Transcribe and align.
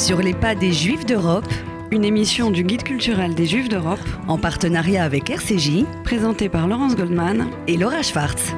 Sur 0.00 0.22
les 0.22 0.32
pas 0.32 0.54
des 0.54 0.72
Juifs 0.72 1.04
d'Europe, 1.04 1.44
une 1.90 2.06
émission 2.06 2.50
du 2.50 2.64
Guide 2.64 2.84
culturel 2.84 3.34
des 3.34 3.44
Juifs 3.44 3.68
d'Europe, 3.68 4.00
en 4.28 4.38
partenariat 4.38 5.04
avec 5.04 5.28
RCJ, 5.28 5.84
présentée 6.04 6.48
par 6.48 6.66
Laurence 6.66 6.96
Goldman 6.96 7.50
et 7.66 7.76
Laura 7.76 8.00
Schwartz. 8.02 8.54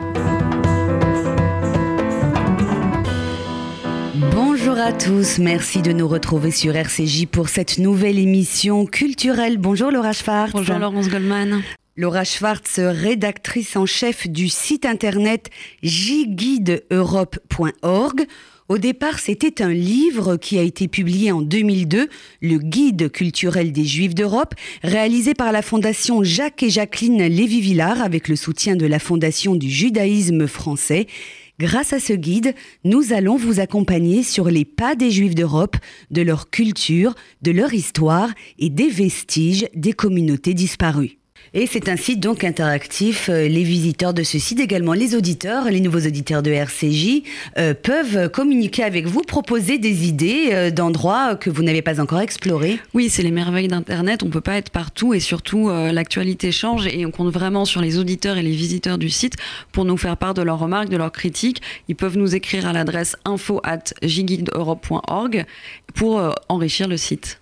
Bonjour 4.30 4.78
à 4.78 4.92
tous, 4.92 5.40
merci 5.40 5.82
de 5.82 5.90
nous 5.90 6.06
retrouver 6.06 6.52
sur 6.52 6.76
RCJ 6.76 7.26
pour 7.26 7.48
cette 7.48 7.78
nouvelle 7.78 8.20
émission 8.20 8.86
culturelle. 8.86 9.58
Bonjour 9.58 9.90
Laura 9.90 10.12
Schwartz. 10.12 10.52
Bonjour 10.52 10.78
Laurence 10.78 11.08
Goldman. 11.08 11.60
Laura 11.94 12.24
Schwartz, 12.24 12.78
rédactrice 12.78 13.76
en 13.76 13.84
chef 13.84 14.26
du 14.26 14.48
site 14.48 14.86
internet 14.86 15.50
jguideeurope.org. 15.82 18.26
Au 18.70 18.78
départ, 18.78 19.18
c'était 19.18 19.62
un 19.62 19.74
livre 19.74 20.38
qui 20.38 20.58
a 20.58 20.62
été 20.62 20.88
publié 20.88 21.32
en 21.32 21.42
2002, 21.42 22.08
le 22.40 22.56
Guide 22.56 23.12
culturel 23.12 23.72
des 23.72 23.84
Juifs 23.84 24.14
d'Europe, 24.14 24.54
réalisé 24.82 25.34
par 25.34 25.52
la 25.52 25.60
Fondation 25.60 26.24
Jacques 26.24 26.62
et 26.62 26.70
Jacqueline 26.70 27.26
Lévy-Villard 27.26 28.00
avec 28.00 28.28
le 28.28 28.36
soutien 28.36 28.74
de 28.74 28.86
la 28.86 28.98
Fondation 28.98 29.54
du 29.54 29.68
judaïsme 29.68 30.46
français. 30.46 31.06
Grâce 31.58 31.92
à 31.92 32.00
ce 32.00 32.14
guide, 32.14 32.54
nous 32.84 33.12
allons 33.12 33.36
vous 33.36 33.60
accompagner 33.60 34.22
sur 34.22 34.46
les 34.46 34.64
pas 34.64 34.94
des 34.94 35.10
Juifs 35.10 35.34
d'Europe, 35.34 35.76
de 36.10 36.22
leur 36.22 36.48
culture, 36.48 37.14
de 37.42 37.50
leur 37.50 37.74
histoire 37.74 38.30
et 38.58 38.70
des 38.70 38.88
vestiges 38.88 39.66
des 39.74 39.92
communautés 39.92 40.54
disparues. 40.54 41.18
Et 41.54 41.66
c'est 41.66 41.90
un 41.90 41.96
site 41.96 42.18
donc 42.18 42.44
interactif. 42.44 43.28
Euh, 43.28 43.46
les 43.46 43.62
visiteurs 43.62 44.14
de 44.14 44.22
ce 44.22 44.38
site, 44.38 44.58
également 44.58 44.94
les 44.94 45.14
auditeurs, 45.14 45.66
les 45.66 45.80
nouveaux 45.80 46.00
auditeurs 46.00 46.42
de 46.42 46.50
RCJ, 46.50 47.22
euh, 47.58 47.74
peuvent 47.74 48.30
communiquer 48.30 48.84
avec 48.84 49.06
vous, 49.06 49.20
proposer 49.20 49.76
des 49.76 50.08
idées 50.08 50.48
euh, 50.52 50.70
d'endroits 50.70 51.36
que 51.36 51.50
vous 51.50 51.62
n'avez 51.62 51.82
pas 51.82 52.00
encore 52.00 52.20
explorés. 52.20 52.78
Oui, 52.94 53.10
c'est 53.10 53.22
les 53.22 53.30
merveilles 53.30 53.68
d'Internet. 53.68 54.22
On 54.22 54.26
ne 54.26 54.32
peut 54.32 54.40
pas 54.40 54.56
être 54.56 54.70
partout 54.70 55.12
et 55.12 55.20
surtout 55.20 55.68
l'actualité 55.68 56.52
change 56.52 56.86
et 56.86 57.04
on 57.04 57.10
compte 57.10 57.32
vraiment 57.32 57.64
sur 57.64 57.80
les 57.80 57.98
auditeurs 57.98 58.38
et 58.38 58.42
les 58.42 58.50
visiteurs 58.50 58.98
du 58.98 59.10
site 59.10 59.34
pour 59.72 59.84
nous 59.84 59.96
faire 59.96 60.16
part 60.16 60.34
de 60.34 60.42
leurs 60.42 60.58
remarques, 60.58 60.88
de 60.88 60.96
leurs 60.96 61.12
critiques. 61.12 61.60
Ils 61.88 61.96
peuvent 61.96 62.16
nous 62.16 62.34
écrire 62.34 62.66
à 62.66 62.72
l'adresse 62.72 63.16
info 63.24 63.60
at 63.64 63.92
pour 65.94 66.34
enrichir 66.48 66.88
le 66.88 66.96
site. 66.96 67.41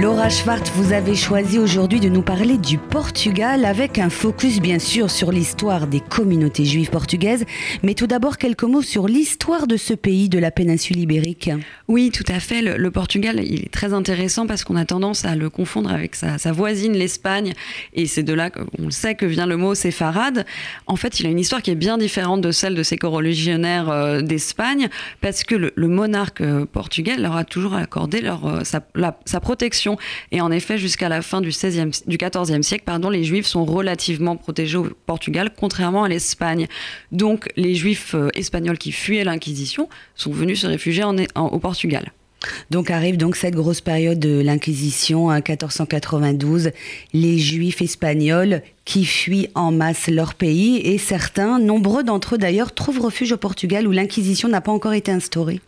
Laura 0.00 0.30
Schwartz, 0.30 0.70
vous 0.74 0.92
avez 0.92 1.14
choisi 1.14 1.58
aujourd'hui 1.58 2.00
de 2.00 2.08
nous 2.08 2.22
parler 2.22 2.56
du 2.56 2.78
Portugal 2.78 3.64
avec 3.64 3.98
un 3.98 4.08
focus 4.08 4.58
bien 4.60 4.78
sûr 4.78 5.10
sur 5.10 5.30
l'histoire 5.30 5.86
des 5.86 6.00
communautés 6.00 6.64
juives 6.64 6.88
portugaises, 6.88 7.44
mais 7.82 7.94
tout 7.94 8.06
d'abord 8.06 8.38
quelques 8.38 8.62
mots 8.62 8.82
sur 8.82 9.06
l'histoire 9.06 9.66
de 9.66 9.76
ce 9.76 9.92
pays 9.92 10.28
de 10.30 10.38
la 10.38 10.50
péninsule 10.50 10.98
ibérique. 10.98 11.50
Oui, 11.88 12.10
tout 12.10 12.24
à 12.28 12.40
fait. 12.40 12.62
Le, 12.62 12.90
Portugal, 12.90 13.40
il 13.44 13.64
est 13.64 13.72
très 13.72 13.92
intéressant 13.92 14.46
parce 14.46 14.64
qu'on 14.64 14.76
a 14.76 14.84
tendance 14.84 15.24
à 15.24 15.36
le 15.36 15.50
confondre 15.50 15.92
avec 15.92 16.14
sa, 16.14 16.52
voisine, 16.52 16.94
l'Espagne, 16.94 17.52
et 17.92 18.06
c'est 18.06 18.22
de 18.22 18.32
là 18.32 18.50
qu'on 18.50 18.90
sait 18.90 19.14
que 19.14 19.26
vient 19.26 19.46
le 19.46 19.58
mot 19.58 19.74
séfarade. 19.74 20.46
En 20.86 20.96
fait, 20.96 21.20
il 21.20 21.26
a 21.26 21.28
une 21.28 21.38
histoire 21.38 21.60
qui 21.60 21.70
est 21.70 21.76
bien 21.76 21.98
différente 21.98 22.40
de 22.40 22.50
celle 22.50 22.74
de 22.74 22.82
ses 22.82 22.96
coreligionnaires 22.96 23.90
euh, 23.90 24.22
d'Espagne, 24.22 24.88
parce 25.20 25.44
que 25.44 25.54
le, 25.54 25.72
monarque 25.76 26.40
euh, 26.40 26.64
portugais 26.64 27.16
leur 27.18 27.36
a 27.36 27.44
toujours 27.44 27.74
accordé 27.74 28.20
leur, 28.20 28.46
euh, 28.46 28.62
sa 28.64 29.40
protection 29.40 29.81
et 30.30 30.40
en 30.40 30.50
effet, 30.50 30.78
jusqu'à 30.78 31.08
la 31.08 31.22
fin 31.22 31.40
du, 31.40 31.50
16e, 31.50 32.06
du 32.06 32.16
14e 32.16 32.62
siècle, 32.62 32.84
pardon, 32.84 33.10
les 33.10 33.24
Juifs 33.24 33.46
sont 33.46 33.64
relativement 33.64 34.36
protégés 34.36 34.78
au 34.78 34.88
Portugal, 35.06 35.50
contrairement 35.56 36.04
à 36.04 36.08
l'Espagne. 36.08 36.66
Donc, 37.10 37.48
les 37.56 37.74
Juifs 37.74 38.14
euh, 38.14 38.28
espagnols 38.34 38.78
qui 38.78 38.92
fuyaient 38.92 39.24
l'Inquisition 39.24 39.88
sont 40.14 40.32
venus 40.32 40.60
se 40.60 40.66
réfugier 40.66 41.04
au 41.34 41.58
Portugal. 41.58 42.12
Donc 42.70 42.90
arrive 42.90 43.16
donc 43.16 43.36
cette 43.36 43.54
grosse 43.54 43.80
période 43.80 44.18
de 44.18 44.40
l'Inquisition, 44.40 45.30
1492, 45.30 46.70
les 47.12 47.38
Juifs 47.38 47.82
espagnols 47.82 48.62
qui 48.84 49.04
fuient 49.04 49.48
en 49.54 49.70
masse 49.70 50.08
leur 50.08 50.34
pays 50.34 50.78
et 50.78 50.98
certains, 50.98 51.58
nombreux 51.58 52.02
d'entre 52.02 52.34
eux 52.34 52.38
d'ailleurs, 52.38 52.74
trouvent 52.74 53.00
refuge 53.00 53.32
au 53.32 53.36
Portugal 53.36 53.86
où 53.86 53.92
l'Inquisition 53.92 54.48
n'a 54.48 54.60
pas 54.60 54.72
encore 54.72 54.94
été 54.94 55.12
instaurée. 55.12 55.60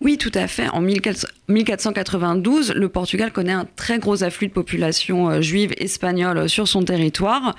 Oui, 0.00 0.18
tout 0.18 0.32
à 0.34 0.46
fait. 0.46 0.68
En 0.68 0.82
1492, 0.82 2.74
le 2.74 2.88
Portugal 2.88 3.32
connaît 3.32 3.52
un 3.52 3.66
très 3.76 3.98
gros 3.98 4.22
afflux 4.22 4.48
de 4.48 4.52
population 4.52 5.30
euh, 5.30 5.40
juive 5.40 5.72
espagnole 5.78 6.48
sur 6.48 6.68
son 6.68 6.82
territoire. 6.82 7.56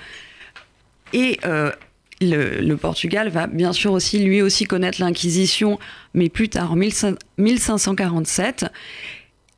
Et 1.12 1.40
euh, 1.44 1.72
le, 2.20 2.74
Portugal 2.76 3.28
va 3.28 3.48
bien 3.48 3.72
sûr 3.72 3.92
aussi, 3.92 4.20
lui 4.20 4.40
aussi, 4.40 4.64
connaître 4.66 5.00
l'Inquisition, 5.00 5.78
mais 6.14 6.28
plus 6.28 6.48
tard, 6.48 6.72
en 6.72 6.76
1547. 6.76 8.66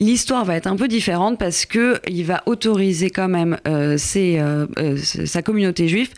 L'histoire 0.02 0.46
va 0.46 0.56
être 0.56 0.66
un 0.66 0.76
peu 0.76 0.88
différente 0.88 1.38
parce 1.38 1.66
que 1.66 2.00
il 2.08 2.24
va 2.24 2.42
autoriser 2.46 3.10
quand 3.10 3.28
même 3.28 3.58
euh, 3.68 3.98
sa 3.98 5.42
communauté 5.42 5.88
juive 5.88 6.10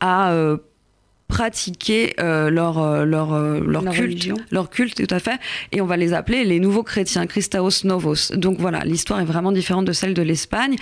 à 0.00 0.34
pratiquer 1.28 2.14
euh, 2.20 2.48
leur, 2.48 2.78
euh, 2.78 3.04
leur, 3.04 3.34
euh, 3.34 3.60
leur, 3.60 3.84
culte, 3.84 4.30
leur 4.50 4.70
culte, 4.70 5.06
tout 5.06 5.14
à 5.14 5.18
fait, 5.18 5.38
et 5.72 5.82
on 5.82 5.86
va 5.86 5.98
les 5.98 6.14
appeler 6.14 6.44
les 6.44 6.58
nouveaux 6.58 6.82
chrétiens, 6.82 7.26
Christaos 7.26 7.84
Novos. 7.84 8.34
Donc 8.34 8.58
voilà, 8.58 8.80
l'histoire 8.84 9.20
est 9.20 9.26
vraiment 9.26 9.52
différente 9.52 9.84
de 9.84 9.92
celle 9.92 10.14
de 10.14 10.22
l'Espagne, 10.22 10.76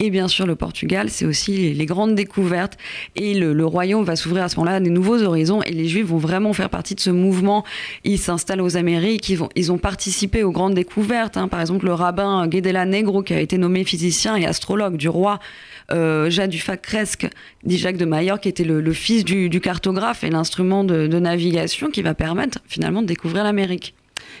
et 0.00 0.10
bien 0.10 0.26
sûr 0.26 0.44
le 0.44 0.56
Portugal, 0.56 1.08
c'est 1.08 1.24
aussi 1.24 1.72
les, 1.72 1.86
grandes 1.86 2.16
découvertes, 2.16 2.76
et 3.14 3.34
le, 3.34 3.52
le 3.52 3.64
royaume 3.64 4.04
va 4.04 4.16
s'ouvrir 4.16 4.42
à 4.42 4.48
ce 4.48 4.56
moment-là 4.56 4.76
à 4.76 4.80
des 4.80 4.90
nouveaux 4.90 5.22
horizons, 5.22 5.62
et 5.62 5.70
les 5.70 5.86
Juifs 5.86 6.06
vont 6.06 6.18
vraiment 6.18 6.52
faire 6.52 6.68
partie 6.68 6.96
de 6.96 7.00
ce 7.00 7.10
mouvement. 7.10 7.64
Ils 8.02 8.18
s'installent 8.18 8.60
aux 8.60 8.76
Amériques, 8.76 9.28
ils, 9.28 9.36
vont, 9.36 9.50
ils 9.54 9.70
ont 9.70 9.78
participé 9.78 10.42
aux 10.42 10.50
grandes 10.50 10.74
découvertes, 10.74 11.36
hein. 11.36 11.46
par 11.46 11.60
exemple 11.60 11.86
le 11.86 11.94
rabbin 11.94 12.48
Guedela 12.48 12.86
Negro 12.86 13.22
qui 13.22 13.34
a 13.34 13.40
été 13.40 13.56
nommé 13.56 13.84
physicien 13.84 14.34
et 14.34 14.46
astrologue 14.46 14.96
du 14.96 15.08
roi 15.08 15.38
euh, 15.90 16.30
Jacques 16.30 16.50
Dufay-Cresque, 16.50 17.28
dit 17.64 17.78
Jacques 17.78 17.96
de 17.96 18.04
Maillard, 18.04 18.40
qui 18.40 18.48
était 18.48 18.64
le, 18.64 18.92
fils 18.92 19.24
du, 19.24 19.60
cartographe 19.60 19.91
et 20.22 20.30
l'instrument 20.30 20.84
de, 20.84 21.18
navigation 21.18 21.88
qui 21.88 22.02
va 22.02 22.14
permettre 22.14 22.58
finalement 22.66 23.02
de 23.02 23.06
découvrir 23.06 23.44
l'Amérique. 23.44 23.94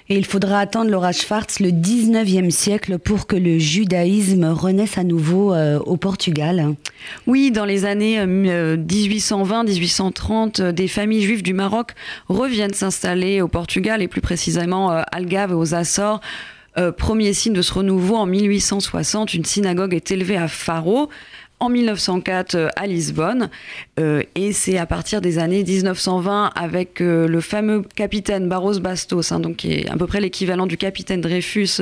Et 0.08 0.16
il 0.16 0.24
faudra 0.24 0.58
attendre 0.58 0.90
Laura 0.90 1.12
Schwartz 1.12 1.60
le 1.60 1.68
19e 1.68 2.50
siècle 2.50 2.98
pour 2.98 3.26
que 3.26 3.36
le 3.36 3.58
judaïsme 3.58 4.46
renaisse 4.46 4.98
à 4.98 5.04
nouveau 5.04 5.52
euh, 5.52 5.78
au 5.80 5.96
Portugal. 5.96 6.74
Oui, 7.26 7.50
dans 7.50 7.64
les 7.64 7.84
années 7.84 8.24
1820-1830, 8.24 10.60
euh, 10.60 10.72
des 10.72 10.88
familles 10.88 11.22
juives 11.22 11.42
du 11.42 11.54
Maroc 11.54 11.92
reviennent 12.28 12.74
s'installer 12.74 13.42
au 13.42 13.48
Portugal 13.48 14.02
et 14.02 14.08
plus 14.08 14.20
précisément 14.20 14.90
à 14.90 15.00
Algarve 15.00 15.52
et 15.52 15.54
aux 15.54 15.74
Açores. 15.74 16.20
premier 16.96 17.32
signe 17.32 17.52
de 17.52 17.62
ce 17.62 17.74
renouveau 17.74 18.16
en 18.16 18.26
1860, 18.26 19.34
une 19.34 19.44
synagogue 19.44 19.94
est 19.94 20.10
élevée 20.10 20.36
à 20.36 20.48
Faro 20.48 21.10
en 21.62 21.68
1904 21.68 22.54
euh, 22.56 22.68
à 22.74 22.86
Lisbonne. 22.86 23.48
Euh, 24.00 24.22
et 24.34 24.52
c'est 24.52 24.78
à 24.78 24.86
partir 24.86 25.20
des 25.20 25.38
années 25.38 25.62
1920 25.62 26.50
avec 26.56 27.00
euh, 27.00 27.28
le 27.28 27.40
fameux 27.40 27.82
capitaine 27.94 28.48
Barros 28.48 28.80
Bastos, 28.80 29.30
hein, 29.30 29.38
donc 29.38 29.56
qui 29.56 29.72
est 29.72 29.88
à 29.88 29.96
peu 29.96 30.06
près 30.06 30.20
l'équivalent 30.20 30.66
du 30.66 30.76
capitaine 30.76 31.20
Dreyfus 31.20 31.80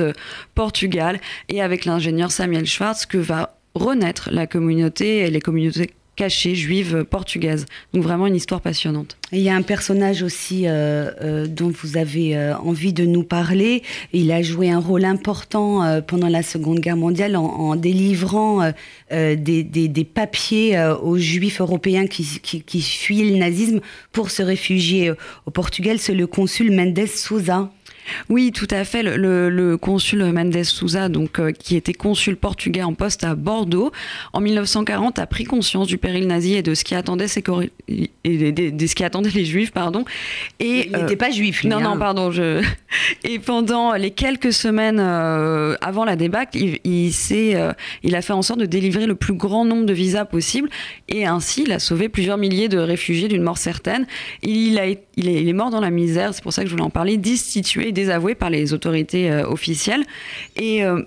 Portugal, 0.53 1.19
et 1.49 1.61
avec 1.61 1.85
l'ingénieur 1.85 2.31
Samuel 2.31 2.67
Schwartz 2.67 3.07
que 3.07 3.17
va 3.17 3.55
renaître 3.73 4.29
la 4.31 4.45
communauté 4.45 5.19
et 5.19 5.31
les 5.31 5.41
communautés 5.41 5.89
cachée 6.21 6.53
juive 6.53 7.03
portugaise. 7.03 7.65
Donc 7.95 8.03
vraiment 8.03 8.27
une 8.27 8.35
histoire 8.35 8.61
passionnante. 8.61 9.17
il 9.31 9.39
y 9.39 9.49
a 9.49 9.55
un 9.55 9.63
personnage 9.63 10.21
aussi 10.21 10.67
euh, 10.67 11.09
euh, 11.19 11.47
dont 11.47 11.73
vous 11.81 11.97
avez 11.97 12.37
euh, 12.37 12.55
envie 12.57 12.93
de 12.93 13.05
nous 13.05 13.23
parler. 13.23 13.81
Il 14.13 14.31
a 14.31 14.43
joué 14.43 14.69
un 14.69 14.77
rôle 14.77 15.03
important 15.03 15.99
pendant 16.05 16.27
la 16.27 16.43
Seconde 16.43 16.79
Guerre 16.79 16.95
mondiale 16.95 17.35
en, 17.35 17.75
délivrant 17.75 18.71
des, 19.09 20.07
papiers 20.13 20.79
aux 21.01 21.17
juifs 21.17 21.59
européens 21.59 22.05
qui, 22.05 22.23
qui, 22.39 22.81
fuyaient 22.81 23.31
le 23.31 23.37
nazisme 23.37 23.79
pour 24.11 24.29
se 24.29 24.43
réfugier 24.43 25.11
au 25.47 25.51
Portugal. 25.51 25.97
C'est 25.97 26.13
le 26.13 26.27
consul 26.27 26.71
Mendes 26.71 27.07
Souza. 27.07 27.71
Oui, 28.29 28.51
tout 28.51 28.67
à 28.69 28.83
fait. 28.83 29.03
Le, 29.03 29.77
consul 29.77 30.23
Mendes 30.23 30.63
Souza, 30.63 31.09
donc, 31.09 31.39
euh, 31.39 31.51
qui 31.51 31.75
était 31.75 31.93
consul 31.93 32.35
portugais 32.35 32.83
en 32.83 32.93
poste 32.93 33.23
à 33.23 33.35
Bordeaux, 33.35 33.91
en 34.33 34.41
1940, 34.41 35.19
a 35.19 35.25
pris 35.25 35.43
conscience 35.43 35.87
du 35.87 35.97
péril 35.97 36.27
nazi 36.27 36.55
et 36.55 36.61
de 36.61 36.73
ce 36.73 36.83
qui 36.83 36.95
attendait, 36.95 37.27
ses 37.27 37.43
et 37.87 38.51
de, 38.51 38.87
ce 38.87 38.95
qui 38.95 39.03
attendait 39.03 39.29
les 39.29 39.45
juifs. 39.45 39.71
Pardon. 39.71 40.05
Et, 40.59 40.87
il 40.87 40.97
n'était 40.97 41.15
pas 41.15 41.31
juif, 41.31 41.61
lui. 41.61 41.69
Non, 41.69 41.79
non, 41.79 41.91
hein. 41.91 41.97
pardon. 41.97 42.31
Je... 42.31 42.63
Et 43.23 43.39
pendant 43.39 43.93
les 43.93 44.11
quelques 44.11 44.53
semaines 44.53 44.99
euh, 44.99 45.75
avant 45.81 46.05
la 46.05 46.15
débâcle, 46.15 46.57
il, 46.57 46.79
il, 46.83 47.13
euh, 47.55 47.73
il 48.03 48.15
a 48.15 48.21
fait 48.21 48.33
en 48.33 48.41
sorte 48.41 48.59
de 48.59 48.65
délivrer 48.65 49.05
le 49.05 49.15
plus 49.15 49.33
grand 49.33 49.65
nombre 49.65 49.85
de 49.85 49.93
visas 49.93 50.25
possible. 50.25 50.69
Et 51.09 51.25
ainsi, 51.25 51.63
il 51.63 51.71
a 51.71 51.79
sauvé 51.79 52.09
plusieurs 52.09 52.37
milliers 52.37 52.69
de 52.69 52.77
réfugiés 52.77 53.27
d'une 53.27 53.43
mort 53.43 53.57
certaine. 53.57 54.05
Il, 54.41 54.79
a, 54.79 54.87
il, 54.87 54.97
est, 55.29 55.41
il 55.41 55.49
est 55.49 55.53
mort 55.53 55.69
dans 55.69 55.81
la 55.81 55.89
misère, 55.89 56.33
c'est 56.33 56.43
pour 56.43 56.53
ça 56.53 56.63
que 56.63 56.67
je 56.67 56.73
voulais 56.73 56.83
en 56.83 56.89
parler, 56.89 57.17
destitué 57.17 57.91
désavoué 58.01 58.35
par 58.35 58.49
les 58.49 58.73
autorités 58.73 59.31
euh, 59.31 59.47
officielles. 59.47 60.03
Et 60.55 60.83
euh, 60.83 61.01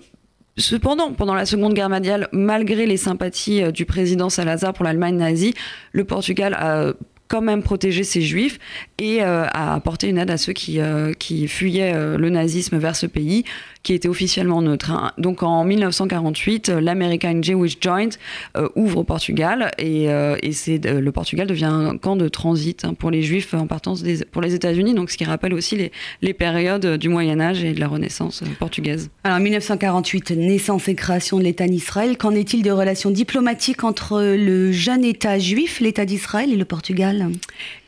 Cependant, 0.56 1.12
pendant 1.12 1.34
la 1.34 1.46
Seconde 1.46 1.74
Guerre 1.74 1.90
mondiale, 1.90 2.28
malgré 2.30 2.86
les 2.86 2.96
sympathies 2.96 3.60
euh, 3.60 3.72
du 3.72 3.86
président 3.86 4.30
Salazar 4.30 4.72
pour 4.72 4.84
l'Allemagne 4.84 5.16
nazie, 5.16 5.52
le 5.90 6.04
Portugal 6.04 6.54
a 6.54 6.92
quand 7.28 7.40
même 7.40 7.62
protéger 7.62 8.04
ces 8.04 8.22
juifs 8.22 8.58
et 8.98 9.22
à 9.22 9.74
apporter 9.74 10.08
une 10.08 10.18
aide 10.18 10.30
à 10.30 10.36
ceux 10.36 10.52
qui, 10.52 10.78
qui 11.18 11.48
fuyaient 11.48 12.16
le 12.16 12.30
nazisme 12.30 12.78
vers 12.78 12.96
ce 12.96 13.06
pays 13.06 13.44
qui 13.82 13.92
était 13.92 14.08
officiellement 14.08 14.62
neutre. 14.62 14.90
Hein. 14.90 15.12
Donc 15.18 15.42
en 15.42 15.62
1948, 15.64 16.70
l'American 16.70 17.40
Jewish 17.42 17.76
Joint 17.80 18.08
ouvre 18.76 18.98
au 18.98 19.04
Portugal 19.04 19.70
et, 19.78 20.04
et 20.04 20.52
c'est, 20.52 20.84
le 20.84 21.12
Portugal 21.12 21.46
devient 21.46 21.64
un 21.64 21.96
camp 21.98 22.16
de 22.16 22.28
transit 22.28 22.84
hein, 22.84 22.94
pour 22.94 23.10
les 23.10 23.22
juifs 23.22 23.54
en 23.54 23.66
partance 23.66 24.02
des, 24.02 24.24
pour 24.24 24.42
les 24.42 24.54
États-Unis, 24.54 24.94
donc 24.94 25.10
ce 25.10 25.16
qui 25.16 25.24
rappelle 25.24 25.54
aussi 25.54 25.76
les, 25.76 25.92
les 26.22 26.34
périodes 26.34 26.96
du 26.96 27.08
Moyen 27.08 27.40
Âge 27.40 27.64
et 27.64 27.72
de 27.72 27.80
la 27.80 27.88
Renaissance 27.88 28.42
portugaise. 28.58 29.10
Alors 29.24 29.38
1948, 29.38 30.32
naissance 30.32 30.88
et 30.88 30.94
création 30.94 31.38
de 31.38 31.44
l'État 31.44 31.66
d'Israël. 31.66 32.16
Qu'en 32.16 32.32
est-il 32.32 32.62
des 32.62 32.70
relations 32.70 33.10
diplomatiques 33.10 33.84
entre 33.84 34.22
le 34.22 34.72
jeune 34.72 35.04
État 35.04 35.38
juif, 35.38 35.80
l'État 35.80 36.04
d'Israël 36.04 36.52
et 36.52 36.56
le 36.56 36.64
Portugal? 36.64 37.13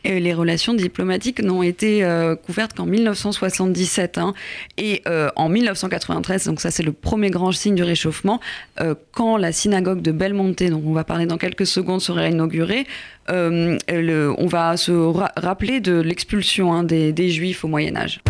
Les 0.05 0.35
relations 0.35 0.75
diplomatiques 0.75 1.43
n'ont 1.43 1.63
été 1.63 2.05
euh, 2.05 2.37
couvertes 2.37 2.75
qu'en 2.75 2.87
1977. 2.87 4.19
Hein. 4.19 4.35
Et 4.77 5.03
euh, 5.07 5.31
en 5.37 5.49
1993, 5.49 6.47
donc 6.47 6.61
ça 6.61 6.71
c'est 6.71 6.83
le 6.83 6.93
premier 6.93 7.31
grand 7.31 7.53
signe 7.53 7.75
du 7.75 7.83
réchauffement, 7.83 8.41
euh, 8.81 8.95
quand 9.13 9.37
la 9.37 9.53
synagogue 9.53 10.03
de 10.03 10.13
Belmonte, 10.13 10.63
dont 10.63 10.83
on 10.85 10.93
va 10.93 11.05
parler 11.05 11.27
dans 11.27 11.39
quelques 11.39 11.67
secondes, 11.67 12.01
sera 12.01 12.29
inaugurée, 12.29 12.87
on 13.29 14.47
va 14.47 14.77
se 14.77 14.93
rappeler 15.37 15.81
de 15.81 16.01
l'expulsion 16.01 16.73
hein, 16.73 16.85
des 16.85 17.29
Juifs 17.29 17.65
au 17.65 17.69
Moyen 17.69 17.97
Âge. 17.97 18.21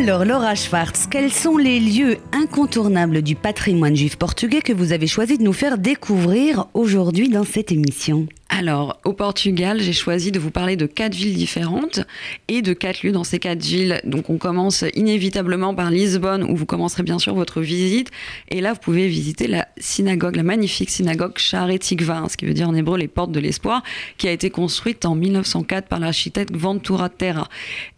Alors, 0.00 0.24
Laura 0.24 0.54
Schwartz, 0.54 1.08
quels 1.10 1.32
sont 1.32 1.56
les 1.56 1.80
lieux 1.80 2.18
incontournables 2.30 3.20
du 3.20 3.34
patrimoine 3.34 3.96
juif 3.96 4.14
portugais 4.14 4.60
que 4.60 4.72
vous 4.72 4.92
avez 4.92 5.08
choisi 5.08 5.38
de 5.38 5.42
nous 5.42 5.52
faire 5.52 5.76
découvrir 5.76 6.66
aujourd'hui 6.72 7.28
dans 7.28 7.42
cette 7.42 7.72
émission 7.72 8.28
alors, 8.50 8.98
au 9.04 9.12
Portugal, 9.12 9.78
j'ai 9.78 9.92
choisi 9.92 10.32
de 10.32 10.38
vous 10.38 10.50
parler 10.50 10.74
de 10.74 10.86
quatre 10.86 11.14
villes 11.14 11.36
différentes 11.36 12.00
et 12.48 12.62
de 12.62 12.72
quatre 12.72 13.02
lieux 13.02 13.12
dans 13.12 13.22
ces 13.22 13.38
quatre 13.38 13.62
villes. 13.62 14.00
Donc, 14.04 14.30
on 14.30 14.38
commence 14.38 14.84
inévitablement 14.94 15.74
par 15.74 15.90
Lisbonne, 15.90 16.42
où 16.42 16.56
vous 16.56 16.64
commencerez 16.64 17.02
bien 17.02 17.18
sûr 17.18 17.34
votre 17.34 17.60
visite. 17.60 18.10
Et 18.48 18.62
là, 18.62 18.72
vous 18.72 18.80
pouvez 18.80 19.06
visiter 19.06 19.48
la 19.48 19.68
synagogue, 19.76 20.34
la 20.34 20.42
magnifique 20.42 20.90
synagogue 20.90 21.36
Share 21.36 21.78
Tikva, 21.78 22.24
ce 22.28 22.38
qui 22.38 22.46
veut 22.46 22.54
dire 22.54 22.68
en 22.68 22.74
hébreu 22.74 22.96
les 22.98 23.06
portes 23.06 23.32
de 23.32 23.38
l'espoir, 23.38 23.82
qui 24.16 24.26
a 24.26 24.32
été 24.32 24.48
construite 24.48 25.04
en 25.04 25.14
1904 25.14 25.86
par 25.86 26.00
l'architecte 26.00 26.56
Ventura 26.56 27.10
Terra. 27.10 27.48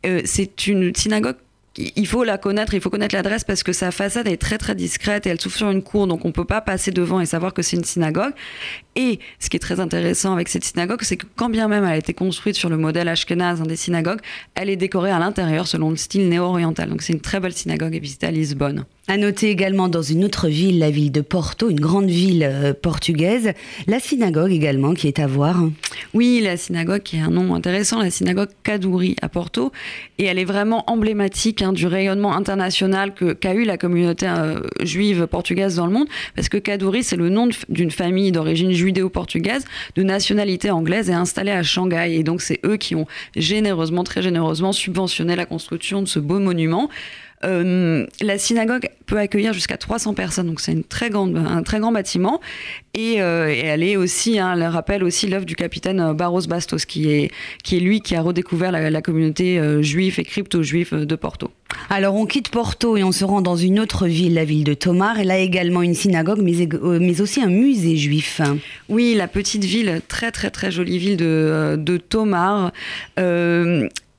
Euh, 0.05 0.20
c'est 0.25 0.67
une 0.67 0.94
synagogue 0.94 1.37
il 1.76 2.06
faut 2.06 2.25
la 2.25 2.37
connaître, 2.37 2.75
il 2.75 2.81
faut 2.81 2.90
connaître 2.90 3.14
l'adresse 3.14 3.44
parce 3.44 3.62
que 3.62 3.72
sa 3.72 3.93
façade 3.93 4.26
est 4.26 4.37
très 4.37 4.58
très 4.58 4.75
discrète 4.75 5.26
et 5.26 5.31
elle 5.31 5.40
s'ouvre 5.40 5.56
sur 5.56 5.70
une 5.70 5.82
cour, 5.82 6.06
donc 6.06 6.25
on 6.25 6.32
peut 6.32 6.44
pas 6.44 6.61
passer 6.61 6.90
devant 6.90 7.20
et 7.20 7.26
savoir 7.26 7.55
que 7.55 7.62
c'est 7.62 7.76
une 7.76 7.84
synagogue. 7.84 8.32
Et 8.96 9.20
ce 9.38 9.49
qui 9.49 9.56
est 9.56 9.61
très 9.61 9.78
intéressant 9.78 10.32
avec 10.32 10.49
cette 10.49 10.64
synagogue, 10.64 11.02
c'est 11.02 11.17
que 11.17 11.26
quand 11.37 11.49
bien 11.49 11.69
même 11.69 11.84
elle 11.84 11.93
a 11.93 11.96
été 11.96 12.12
construite 12.12 12.56
sur 12.56 12.69
le 12.70 12.76
modèle 12.76 13.08
Ashkenaz 13.08 13.62
des 13.62 13.76
synagogues, 13.76 14.20
elle 14.55 14.69
est 14.69 14.76
décorée 14.76 15.12
à 15.12 15.20
l'intérieur 15.20 15.69
selon 15.69 15.90
le 15.90 15.96
style 15.96 16.28
néo-oriental. 16.28 16.90
Donc 16.90 17.02
c'est 17.02 17.12
une 17.12 17.20
très 17.20 17.38
belle 17.38 17.52
synagogue 17.52 17.94
visiter 18.00 18.26
à 18.26 18.31
Lisbonne. 18.32 18.84
À 19.08 19.17
noter 19.17 19.50
également 19.50 19.88
dans 19.88 20.02
une 20.02 20.25
autre 20.25 20.47
ville, 20.47 20.79
la 20.79 20.91
ville 20.91 21.11
de 21.11 21.20
Porto, 21.20 21.69
une 21.69 21.81
grande 21.81 22.08
ville 22.08 22.44
euh, 22.44 22.75
portugaise, 22.75 23.55
la 23.88 23.99
synagogue 23.99 24.52
également 24.52 24.94
qui 24.94 25.08
est 25.08 25.19
à 25.19 25.26
voir. 25.26 25.64
Oui, 26.14 26.41
la 26.44 26.56
synagogue 26.56 27.02
qui 27.02 27.17
est 27.17 27.20
un 27.20 27.31
nom 27.31 27.55
intéressant, 27.55 27.99
la 27.99 28.11
synagogue 28.11 28.50
Kadouri 28.62 29.17
à 29.20 29.29
Porto, 29.29 29.73
et 30.19 30.26
elle 30.26 30.38
est 30.38 30.44
vraiment 30.44 30.85
emblématique 30.88 31.62
hein, 31.62 31.73
du 31.73 31.87
rayonnement 31.87 32.37
international 32.37 33.12
qu'a 33.14 33.55
eu 33.55 33.64
la 33.64 33.79
communauté 33.79 34.29
euh, 34.29 34.61
juive 34.82 35.26
portugaise 35.26 35.76
dans 35.76 35.87
le 35.87 35.93
monde, 35.93 36.08
parce 36.37 36.49
que 36.49 36.58
Kadouri 36.58 37.03
c'est 37.03 37.17
le 37.17 37.31
nom 37.31 37.49
d'une 37.69 37.91
famille 37.91 38.31
d'origine 38.31 38.70
judéo-portugaise 38.70 39.64
de 39.96 40.03
nationalité 40.05 40.70
anglaise 40.70 41.11
et 41.11 41.14
installée 41.14 41.53
à 41.53 41.64
Shanghai, 41.64 42.14
et 42.14 42.23
donc 42.23 42.43
c'est 42.43 42.61
eux 42.64 42.76
qui 42.76 42.94
ont 42.94 43.06
généreusement, 43.35 44.05
très 44.05 44.23
généreusement 44.23 44.73
subventionné 44.73 45.35
la 45.35 45.46
construction 45.46 46.00
de 46.00 46.06
ce 46.06 46.20
beau 46.20 46.38
monument. 46.38 46.91
Euh, 47.42 48.06
la 48.20 48.38
synagogue 48.38 48.88
peut 49.06 49.19
accueillir 49.19 49.54
jusqu'à 49.54 49.78
300 49.78 50.12
personnes, 50.14 50.46
donc 50.46 50.60
c'est 50.60 50.72
une 50.72 50.84
très 50.84 51.08
grande, 51.08 51.37
un 51.37 51.62
très 51.62 51.81
grand 51.81 51.92
bâtiment. 51.92 52.40
Et, 52.92 53.22
euh, 53.22 53.54
elle 53.64 53.82
est 53.82 53.96
aussi, 53.96 54.38
hein, 54.38 54.52
elle 54.54 54.64
rappelle 54.64 55.02
aussi 55.02 55.26
l'œuvre 55.26 55.46
du 55.46 55.56
capitaine 55.56 56.00
euh, 56.00 56.12
Barros 56.12 56.42
Bastos, 56.42 56.84
qui 56.84 57.10
est, 57.10 57.31
qui 57.64 57.76
est 57.76 57.81
lui 57.81 58.02
qui 58.02 58.14
a 58.14 58.20
redécouvert 58.20 58.72
la, 58.72 59.02
communauté 59.02 59.60
juive 59.82 60.20
et 60.20 60.25
crypto-juive 60.25 61.06
de 61.06 61.16
Porto. 61.16 61.50
Alors 61.88 62.14
on 62.14 62.26
quitte 62.26 62.50
Porto 62.50 62.96
et 62.96 63.04
on 63.04 63.12
se 63.12 63.25
rend 63.25 63.40
dans 63.40 63.56
une 63.56 63.81
autre 63.81 64.06
ville, 64.06 64.34
la 64.34 64.44
ville 64.44 64.64
de 64.64 64.75
Tomar. 64.75 65.19
Elle 65.19 65.31
a 65.31 65.38
également 65.38 65.82
une 65.82 65.94
synagogue, 65.94 66.40
mais, 66.43 66.69
mais 67.00 67.20
aussi 67.22 67.40
un 67.40 67.48
musée 67.48 67.96
juif. 67.96 68.43
Oui, 68.88 69.14
la 69.16 69.28
petite 69.28 69.64
ville, 69.64 70.02
très 70.06 70.31
très 70.31 70.50
très 70.50 70.70
jolie 70.70 70.98
ville 70.98 71.16
de, 71.16 71.76
de 71.78 71.96
Tomar 71.96 72.72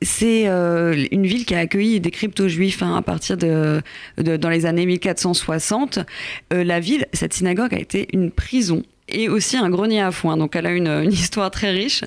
c'est 0.02 0.48
euh, 0.48 1.06
une 1.12 1.26
ville 1.26 1.46
qui 1.46 1.54
a 1.54 1.60
accueilli 1.60 2.00
des 2.00 2.12
crypto-juifs 2.12 2.82
hein, 2.82 2.96
à 2.96 3.02
partir 3.02 3.38
de, 3.38 3.82
dans 4.18 4.50
les 4.50 4.66
années 4.66 4.86
1460. 4.86 6.00
Euh, 6.54 6.64
la 6.64 6.80
ville, 6.80 7.06
cette 7.14 7.34
synagogue 7.34 7.74
a 7.74 7.80
été 7.80 8.08
une 8.14 8.32
prison 8.32 8.84
et 9.12 9.30
aussi 9.30 9.58
un 9.58 9.70
grenier 9.70 10.02
à 10.02 10.12
foin. 10.12 10.38
Donc 10.38 10.56
elle 10.56 10.66
a 10.66 10.72
une, 10.72 10.88
une 10.88 11.12
histoire 11.14 11.52
très 11.52 11.72
riche. 11.72 12.04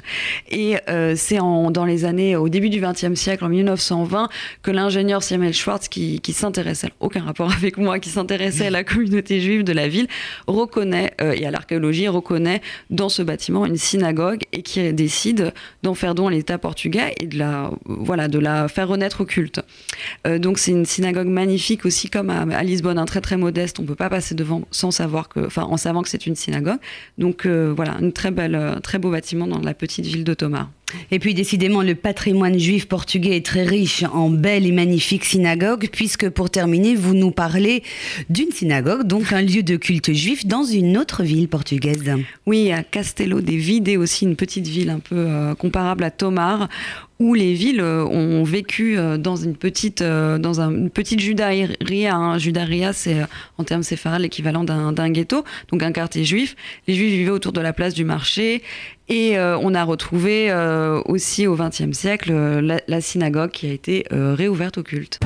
Et 0.51 0.77
euh, 0.89 1.15
c'est 1.17 1.39
dans 1.39 1.85
les 1.85 2.05
années, 2.05 2.37
au 2.37 2.49
début 2.49 2.71
du 2.71 2.81
XXe 2.81 3.15
siècle, 3.15 3.45
en 3.45 3.49
1920, 3.49 4.29
que 4.63 4.71
l'ingénieur 4.71 5.23
Samuel 5.23 5.55
Schwartz, 5.55 5.89
qui, 5.89 6.21
qui 6.21 6.33
s'intéressait, 6.33 6.91
aucun 7.01 7.23
rapport 7.23 7.53
avec 7.53 7.77
moi, 7.77 7.99
qui 7.99 8.11
s'intéressait 8.11 8.67
à 8.67 8.71
la 8.71 8.85
communauté 8.85 9.41
juive 9.41 9.65
de 9.65 9.73
la 9.73 9.89
ville, 9.89 10.09
reconnaît, 10.47 11.13
euh, 11.21 11.33
et 11.33 11.47
à 11.47 11.51
l'archéologie, 11.51 12.09
reconnaît 12.09 12.61
dans 12.91 13.09
ce 13.09 13.23
bâtiment 13.23 13.67
une 13.67 13.77
synagogue 13.77 14.43
et 14.53 14.63
qui 14.63 14.93
décide 14.93 15.53
d'en 15.83 15.95
faire 15.95 16.15
don 16.15 16.29
à 16.29 16.31
l'État 16.31 16.59
portugais 16.59 17.15
et 17.21 17.27
de 17.27 17.39
la, 17.39 17.71
voilà, 17.85 18.29
de 18.29 18.39
la 18.39 18.69
faire 18.69 18.89
renaître 18.89 19.21
au 19.21 19.25
culte. 19.25 19.61
Euh, 20.27 20.39
donc 20.39 20.59
c'est 20.59 20.71
une 20.71 20.87
synagogue 20.87 21.29
magnifique 21.29 21.85
aussi, 21.85 22.09
comme 22.09 22.31
à, 22.31 22.63
Lisbonne, 22.63 22.99
un 22.99 23.05
très 23.05 23.21
très 23.21 23.37
modeste. 23.37 23.79
On 23.79 23.83
ne 23.83 23.89
peut 23.89 23.95
pas 23.95 24.11
passer 24.11 24.35
devant 24.35 24.63
sans 24.71 24.91
savoir 24.91 25.29
que, 25.29 25.47
enfin, 25.47 25.63
en 25.63 25.77
savant 25.77 26.03
que 26.03 26.09
c'est 26.09 26.27
une 26.27 26.37
synagogue. 26.37 26.79
Donc 27.19 27.47
euh, 27.47 27.73
voilà, 27.75 27.97
un 28.01 28.11
très, 28.11 28.31
belle, 28.31 28.55
euh, 28.55 28.81
très 28.81 28.99
beau 28.99 29.11
bâtiment 29.11 29.47
dans 29.47 29.61
la 29.61 29.75
petite 29.75 30.07
ville 30.07 30.25
de 30.25 30.35
Thomas. 30.35 30.69
Et 31.11 31.19
puis 31.19 31.35
décidément, 31.35 31.83
le 31.83 31.95
patrimoine 31.95 32.59
juif 32.59 32.87
portugais 32.87 33.37
est 33.37 33.47
très 33.47 33.65
riche 33.65 34.05
en 34.13 34.31
belles 34.31 34.67
et 34.67 34.73
magnifiques 34.73 35.25
synagogues, 35.25 35.89
puisque 35.91 36.29
pour 36.29 36.51
terminer, 36.51 36.95
vous 36.95 37.15
nous 37.15 37.31
parlez 37.31 37.83
d'une 38.31 38.51
synagogue, 38.51 39.07
donc 39.07 39.33
un 39.33 39.43
lieu 39.43 39.63
de 39.63 39.77
culte 39.77 40.13
juif 40.13 40.47
dans 40.47 40.65
une 40.65 40.97
autre 40.97 41.23
ville 41.23 41.49
portugaise. 41.49 42.11
Oui, 42.47 42.71
à 42.73 42.83
Castelo 42.83 43.41
des 43.41 43.57
Vides, 43.57 43.97
aussi 43.99 44.25
une 44.25 44.37
petite 44.37 44.67
ville 44.67 44.91
un 44.91 45.01
peu 45.01 45.17
euh, 45.17 45.55
comparable 45.55 46.05
à 46.05 46.11
Tomar, 46.11 46.69
où 47.19 47.35
les 47.35 47.55
villes 47.55 47.81
euh, 47.81 48.05
ont 48.05 48.43
vécu 48.45 48.99
euh, 48.99 49.17
dans 49.17 49.37
une 49.37 49.57
petite, 49.57 50.03
dans 50.03 50.61
une. 50.61 50.91
Hein. 52.17 52.39
Judaria, 52.39 52.93
c'est 52.93 53.17
en 53.59 53.65
termes 53.65 53.83
séfarades 53.83 54.21
l'équivalent 54.21 54.65
d'un 54.65 55.11
ghetto, 55.11 55.45
donc 55.71 55.83
un 55.83 55.93
quartier 55.93 56.25
juif. 56.25 56.57
Les 56.87 56.95
juifs 56.95 57.13
vivaient 57.13 57.31
autour 57.31 57.53
de 57.53 57.61
la 57.61 57.73
place 57.73 57.95
du 57.95 58.05
marché 58.05 58.63
et 59.09 59.37
euh, 59.37 59.59
on 59.59 59.75
a 59.75 59.85
retrouvé 59.85 60.51
euh, 60.51 61.03
aussi 61.05 61.47
au 61.47 61.57
XXe 61.57 61.93
siècle 61.93 62.31
euh, 62.33 62.79
la, 62.87 63.01
synagogue 63.01 63.51
qui 63.51 63.69
a 63.69 63.73
été 63.73 64.07
réouverte 64.11 64.79
au 64.79 64.83
culte. 64.83 65.21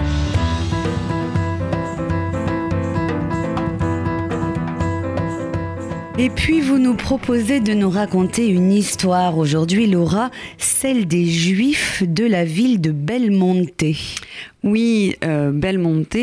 Et 6.20 6.30
puis 6.30 6.60
vous 6.60 6.78
nous 6.78 6.94
proposez 6.94 7.60
de 7.60 7.72
nous 7.75 7.90
raconter 7.90 8.48
une 8.48 8.72
histoire 8.72 9.38
aujourd'hui, 9.38 9.87
Laura, 9.87 10.32
celle 10.58 11.06
des 11.06 11.25
Juifs 11.25 12.02
de 12.02 12.25
la 12.25 12.44
ville 12.44 12.80
de 12.80 12.90
Belmonte. 12.90 13.84
Oui, 14.64 15.14
Belmonte. 15.22 16.16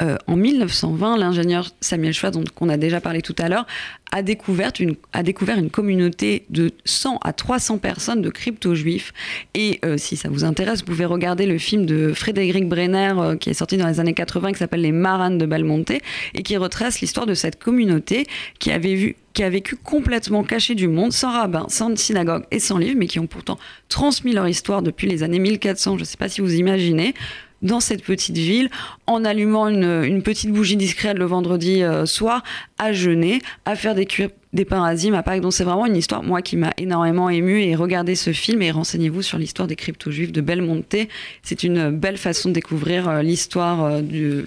En 0.00 0.36
1920, 0.36 1.16
l'ingénieur 1.16 1.70
Samuel 1.80 2.12
Schwartz, 2.12 2.36
dont 2.36 2.44
on 2.60 2.68
a 2.68 2.76
déjà 2.76 3.00
parlé 3.00 3.20
tout 3.20 3.34
à 3.38 3.48
l'heure, 3.48 3.66
a 4.12 4.22
découvert, 4.22 4.72
une, 4.80 4.96
a 5.12 5.22
découvert 5.22 5.58
une 5.58 5.70
communauté 5.70 6.46
de 6.50 6.70
100 6.84 7.18
à 7.22 7.32
300 7.32 7.78
personnes 7.78 8.22
de 8.22 8.30
crypto-juifs. 8.30 9.12
Et 9.54 9.78
euh, 9.84 9.96
si 9.98 10.16
ça 10.16 10.28
vous 10.28 10.44
intéresse, 10.44 10.80
vous 10.80 10.86
pouvez 10.86 11.04
regarder 11.04 11.46
le 11.46 11.58
film 11.58 11.86
de 11.86 12.12
Frédéric 12.14 12.68
Brenner 12.68 13.14
euh, 13.18 13.36
qui 13.36 13.50
est 13.50 13.54
sorti 13.54 13.76
dans 13.76 13.86
les 13.86 14.00
années 14.00 14.14
80 14.14 14.52
qui 14.52 14.58
s'appelle 14.58 14.80
Les 14.80 14.92
Maranes 14.92 15.38
de 15.38 15.46
Belmonte 15.46 15.90
et 15.90 16.42
qui 16.42 16.56
retrace 16.56 17.00
l'histoire 17.00 17.26
de 17.26 17.34
cette 17.34 17.62
communauté 17.62 18.26
qui 18.58 18.70
avait 18.70 18.94
vu 18.94 19.16
qui 19.34 19.44
a 19.44 19.50
vécu 19.50 19.76
complètement 19.76 20.42
caché 20.42 20.74
du 20.74 20.88
monde, 20.88 21.12
sans 21.12 21.30
rabbin, 21.30 21.66
sans 21.68 21.96
synagogue 21.96 22.42
et 22.50 22.58
sans 22.58 22.76
livre, 22.76 22.96
mais 22.98 23.06
qui 23.06 23.20
ont 23.20 23.28
pourtant 23.28 23.56
transmis 23.88 24.32
leur 24.32 24.48
histoire 24.48 24.82
depuis 24.82 25.06
les 25.06 25.22
années 25.22 25.38
1400, 25.38 25.94
je 25.94 26.00
ne 26.00 26.04
sais 26.04 26.16
pas 26.16 26.28
si 26.28 26.40
vous 26.40 26.54
imaginez, 26.54 27.14
dans 27.62 27.80
cette 27.80 28.04
petite 28.04 28.36
ville 28.36 28.70
en 29.06 29.24
allumant 29.24 29.68
une, 29.68 30.22
petite 30.22 30.50
bougie 30.50 30.76
discrète 30.76 31.18
le 31.18 31.24
vendredi 31.24 31.82
euh, 31.82 32.06
soir, 32.06 32.42
à 32.78 32.92
jeûner, 32.92 33.40
à 33.64 33.76
faire 33.76 33.94
des 33.94 34.06
des 34.52 34.64
parasites 34.64 35.10
m'a 35.10 35.22
pas 35.22 35.38
donc 35.40 35.52
c'est 35.52 35.64
vraiment 35.64 35.84
une 35.84 35.96
histoire 35.96 36.22
moi 36.22 36.40
qui 36.40 36.56
m'a 36.56 36.72
énormément 36.78 37.28
ému 37.28 37.60
et 37.60 37.74
regardez 37.74 38.14
ce 38.14 38.32
film 38.32 38.62
et 38.62 38.70
renseignez-vous 38.70 39.20
sur 39.20 39.36
l'histoire 39.36 39.68
des 39.68 39.76
crypto-juifs 39.76 40.32
de 40.32 40.40
Belmonte. 40.40 40.96
C'est 41.42 41.64
une 41.64 41.90
belle 41.90 42.16
façon 42.16 42.48
de 42.48 42.54
découvrir 42.54 43.08
euh, 43.08 43.22
l'histoire 43.22 43.84
euh, 43.84 44.00
du, 44.00 44.42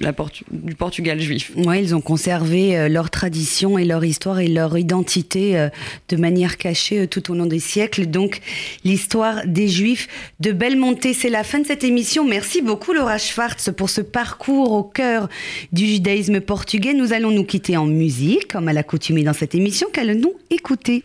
du 0.51 0.75
Portugal 0.75 1.19
juif. 1.19 1.51
Oui 1.55 1.81
ils 1.81 1.93
ont 1.93 2.01
conservé 2.01 2.77
euh, 2.77 2.89
leur 2.89 3.11
tradition 3.11 3.77
et 3.77 3.85
leur 3.85 4.03
histoire 4.03 4.39
et 4.39 4.47
leur 4.47 4.75
identité 4.77 5.69
de 6.09 6.17
manière 6.17 6.57
cachée 6.57 7.07
tout 7.07 7.31
au 7.31 7.35
long 7.35 7.45
des 7.45 7.59
siècles. 7.59 8.07
Donc 8.07 8.39
l'histoire 8.83 9.45
des 9.45 9.67
juifs 9.67 10.07
de 10.39 10.51
Belmonte 10.51 11.07
c'est 11.13 11.29
la 11.29 11.43
fin 11.43 11.59
de 11.59 11.67
cette 11.67 11.83
émission. 11.83 12.27
Merci 12.27 12.61
beaucoup 12.61 12.93
Laura 12.93 13.19
Schwartz 13.19 13.69
pour 13.77 13.89
ce 13.89 14.01
parcours 14.01 14.71
au 14.71 14.83
cœur 14.83 15.29
du 15.71 15.85
judaïsme 15.85 16.41
portugais. 16.41 16.93
Nous 16.93 17.13
allons 17.13 17.31
nous 17.31 17.43
quitter 17.43 17.77
en 17.77 17.85
musique 17.85 18.51
comme 18.51 18.67
à 18.67 18.73
l'accoutumée 18.73 19.23
dans 19.23 19.33
cette 19.33 19.53
émission 19.53 19.87
qu'allons-nous 19.91 20.33
écouter 20.49 21.03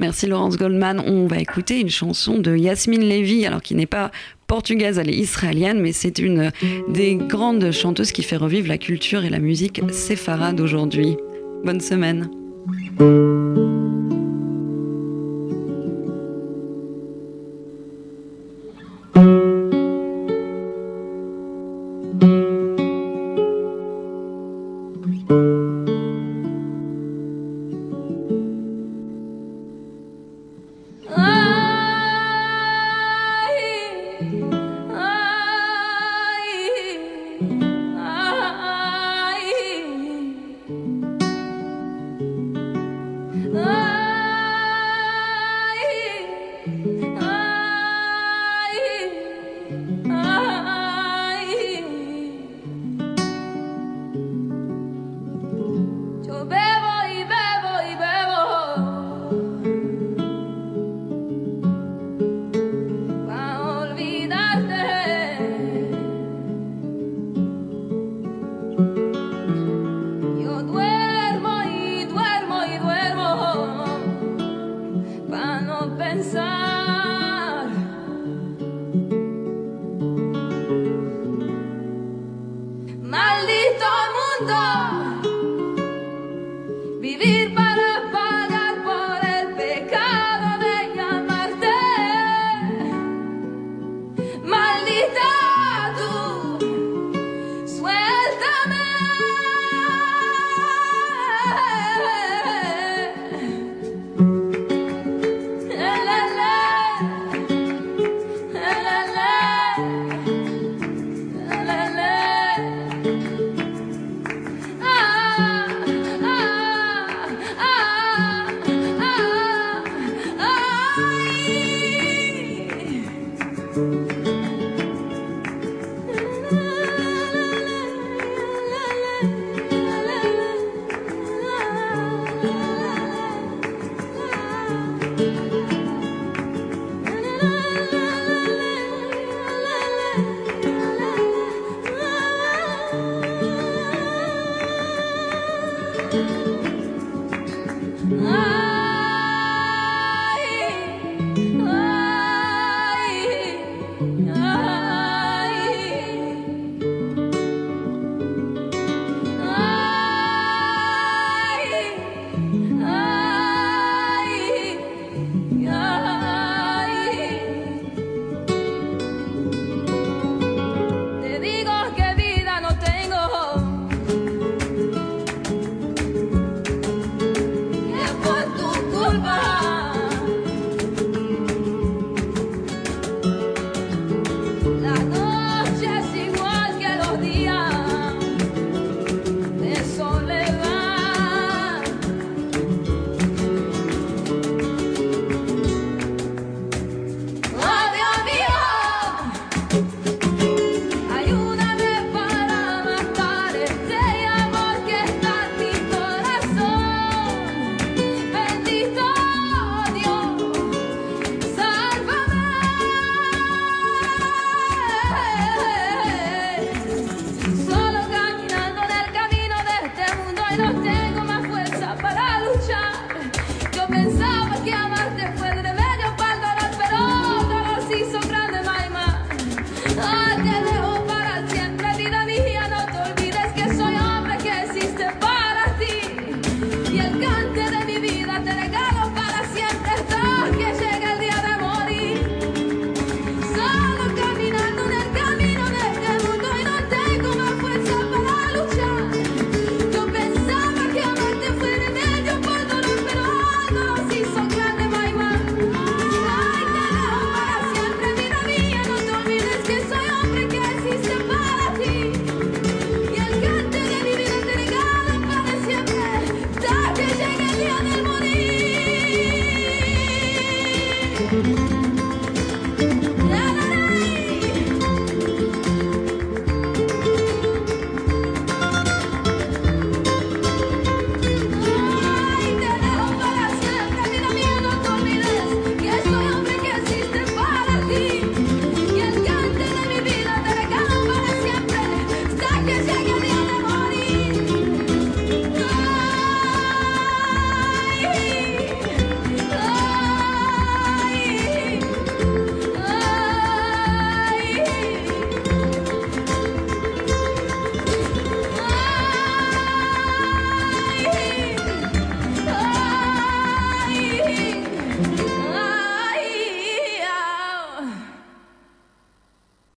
Merci 0.00 0.26
Laurence 0.26 0.56
Goldman. 0.56 1.02
On 1.04 1.26
va 1.26 1.38
écouter 1.38 1.80
une 1.80 1.90
chanson 1.90 2.38
de 2.38 2.56
Yasmine 2.56 3.06
Levy, 3.06 3.46
alors 3.46 3.62
qui 3.62 3.74
n'est 3.74 3.86
pas 3.86 4.10
portugaise, 4.46 4.98
elle 4.98 5.10
est 5.10 5.16
israélienne, 5.16 5.80
mais 5.80 5.92
c'est 5.92 6.18
une 6.18 6.50
des 6.88 7.16
grandes 7.16 7.70
chanteuses 7.70 8.12
qui 8.12 8.22
fait 8.22 8.36
revivre 8.36 8.68
la 8.68 8.78
culture 8.78 9.24
et 9.24 9.30
la 9.30 9.40
musique 9.40 9.82
séfarade 9.90 10.56
d'aujourd'hui. 10.56 11.16
Bonne 11.64 11.80
semaine. 11.80 12.30